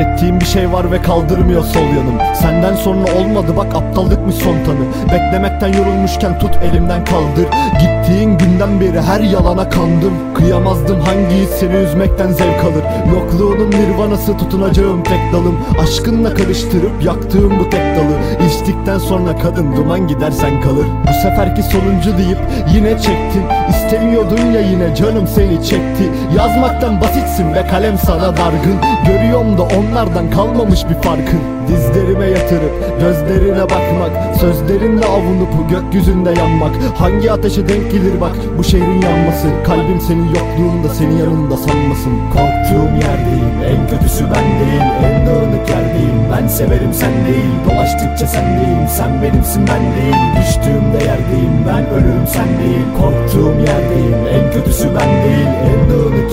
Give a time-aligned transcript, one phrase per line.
[0.00, 2.34] Hissettiğim bir şey var ve kaldırmıyor sol yanım.
[2.34, 5.12] Senden sonra olmadı bak aptallıkmış son tanı?
[5.12, 7.46] Beklemekten yorulmuşken tut elimden kaldır.
[7.80, 10.12] Gittiğin günden beri her yalana kandım.
[10.34, 12.84] Kıyamazdım hangi his seni üzmekten zevk alır?
[13.14, 15.58] Yokluğunun nirvanası tutunacağım tek dalım.
[15.82, 18.46] Aşkınla karıştırıp yaktığım bu tek dalı.
[18.48, 20.86] İçtikten sonra kadın duman gidersen kalır.
[21.08, 22.38] Bu seferki sonuncu deyip
[22.74, 23.44] yine çektin.
[23.70, 26.04] İstemiyordun ya yine canım seni çekti.
[26.36, 28.76] Yazmaktan basitsin ve kalem sana dargın.
[29.06, 36.74] Görüyorum da onlardan kalmamış bir farkın Dizlerime yatırıp gözlerine bakmak Sözlerinle avunup gökyüzünde yanmak.
[36.98, 39.48] Hangi ateşe denk gelir bak bu şehrin yanması.
[39.66, 42.12] Kalbim senin yokluğunda senin yanında sanmasın.
[42.32, 47.52] Korktuğum yerdeyim En kötüsü ben değil En dağınık yerdeyim Ben severim sen değil.
[47.70, 50.16] Dolaştıkça sendeyim Sen benimsin ben değil.
[50.38, 52.86] Düştüğümde yerdeyim Ben ölürüm sen değil.
[53.00, 55.48] Korktuğum yerdeyim En kötüsü ben değil.
[55.70, 56.29] En dağınık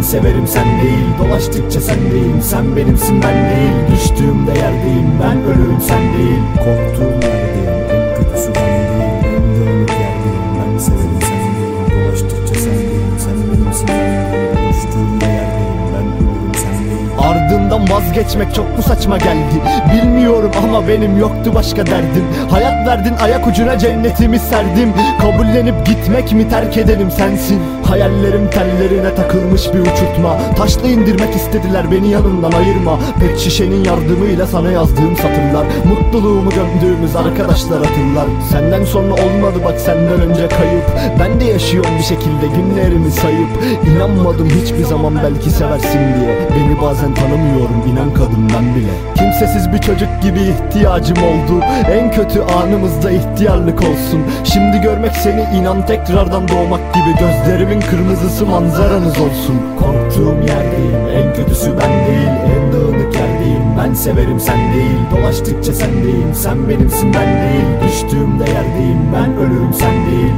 [0.00, 1.06] Ben severim sen değil.
[1.18, 3.92] Dolaştıkça sendeyim Sen benimsin ben değil.
[3.92, 6.40] Düştüğümde yerdeyim Ben ölürüm sen değil.
[6.56, 9.24] Korktuğum yerdeyim En kötüsü ben değil.
[9.24, 12.06] En dağınık yerdeyim Ben severim sen değil.
[12.06, 13.88] Dolaştıkça sendeyim Sen benimsin.
[13.88, 17.08] Ben değil Düştüğümde yerdeyim Ben ölürüm sen değil.
[17.18, 19.60] Ardından vazgeçmek çok mu saçma geldi?
[19.94, 22.24] Bilmiyorum ama benim yoktu başka derdim.
[22.50, 24.92] Hayat verdin ayak ucuna cennetimi serdim.
[25.20, 27.62] Kabullenip gitmek mi terk edelim sensin?
[27.88, 30.36] Hayallerim tellerine takılmış bir uçurtma.
[30.56, 32.98] Taşla indirmek istediler beni yanından ayırma.
[33.20, 35.66] Pek şişenin yardımıyla sana yazdığım satırlar.
[35.84, 38.26] Mutluluğumu gömdüğümüz arkadaşlar hatırlar.
[38.52, 40.84] Senden sonra olmadı bak senden önce kayıp.
[41.20, 43.48] Ben de yaşıyorum bir şekilde günlerimi sayıp.
[43.96, 46.48] İnanmadım hiçbir zaman belki seversin diye
[46.82, 48.92] Bazen tanımıyorum inan kadından bile.
[49.14, 51.64] Kimsesiz bir çocuk gibi ihtiyacım oldu.
[51.90, 54.20] En kötü anımızda ihtiyarlık olsun.
[54.44, 57.10] Şimdi görmek seni inan tekrardan doğmak gibi.
[57.20, 59.60] Gözlerimin kırmızısı manzaranız olsun.
[59.78, 62.30] Korktuğum yerdeyim En kötüsü ben değil.
[62.56, 65.00] En dağınık yerdeyim Ben severim sen değil.
[65.16, 67.66] Dolaştıkça sendeyim Sen benimsin ben değil.
[67.84, 70.29] Düştüğümde yerdeyim Ben ölürüm sen değil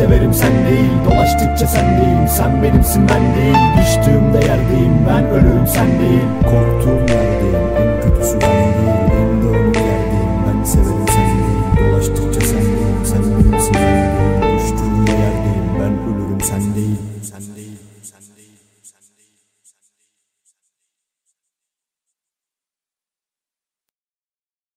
[0.00, 0.90] severim sen değil.
[1.04, 3.56] Dolaştıkça sendeyim Sen benimsin ben değil.
[3.78, 6.24] Düştüğümde yerdeyim Ben ölürüm sen değil.
[6.44, 7.39] Korktuğum yerdeyim